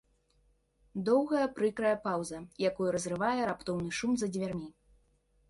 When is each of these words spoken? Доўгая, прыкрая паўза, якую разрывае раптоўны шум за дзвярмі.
Доўгая, 1.09 1.43
прыкрая 1.59 1.91
паўза, 2.07 2.39
якую 2.71 2.89
разрывае 2.97 3.37
раптоўны 3.51 3.91
шум 4.01 4.13
за 4.25 4.33
дзвярмі. 4.33 4.69